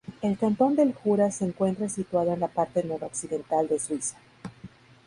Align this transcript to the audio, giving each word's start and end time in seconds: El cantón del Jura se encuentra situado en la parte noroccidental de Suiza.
El 0.23 0.35
cantón 0.35 0.75
del 0.75 0.95
Jura 0.95 1.29
se 1.29 1.45
encuentra 1.45 1.87
situado 1.87 2.33
en 2.33 2.39
la 2.39 2.47
parte 2.47 2.83
noroccidental 2.83 3.67
de 3.67 3.77
Suiza. 3.79 4.17